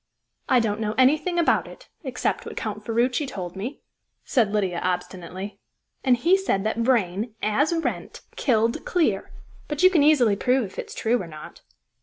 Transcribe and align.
"I 0.49 0.59
don't 0.59 0.79
know 0.79 0.95
anything 0.97 1.37
about 1.37 1.67
it, 1.67 1.87
except 2.03 2.43
what 2.47 2.57
Count 2.57 2.83
Ferruci 2.83 3.27
told 3.27 3.55
me," 3.55 3.81
said 4.25 4.51
Lydia 4.51 4.79
obstinately. 4.79 5.59
"And 6.03 6.17
he 6.17 6.35
said 6.37 6.63
that 6.63 6.77
Vrain, 6.79 7.35
as 7.43 7.71
Wrent, 7.71 8.21
killed 8.35 8.83
Clear. 8.83 9.29
But 9.67 9.83
you 9.83 9.91
can 9.91 10.01
easily 10.01 10.35
prove 10.35 10.63
if 10.65 10.79
it's 10.79 10.95
true 10.95 11.21
or 11.21 11.27
not." 11.27 11.61